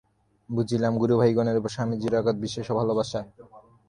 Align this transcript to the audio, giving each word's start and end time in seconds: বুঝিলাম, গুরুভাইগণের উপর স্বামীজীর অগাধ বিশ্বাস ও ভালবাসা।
বুঝিলাম, 0.49 0.93
গুরুভাইগণের 0.97 1.59
উপর 1.59 1.73
স্বামীজীর 1.75 2.13
অগাধ 2.19 2.35
বিশ্বাস 2.43 2.67
ও 2.71 2.73
ভালবাসা। 2.79 3.19